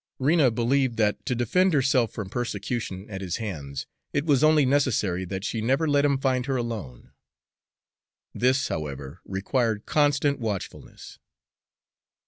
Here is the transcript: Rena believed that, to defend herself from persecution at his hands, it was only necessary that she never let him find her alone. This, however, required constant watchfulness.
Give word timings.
Rena 0.17 0.49
believed 0.49 0.97
that, 0.97 1.23
to 1.27 1.35
defend 1.35 1.73
herself 1.75 2.11
from 2.11 2.27
persecution 2.31 3.07
at 3.07 3.21
his 3.21 3.35
hands, 3.35 3.85
it 4.13 4.25
was 4.25 4.43
only 4.43 4.65
necessary 4.65 5.25
that 5.25 5.45
she 5.45 5.61
never 5.61 5.87
let 5.87 6.03
him 6.05 6.17
find 6.17 6.47
her 6.47 6.55
alone. 6.57 7.11
This, 8.33 8.69
however, 8.69 9.21
required 9.25 9.85
constant 9.85 10.39
watchfulness. 10.39 11.19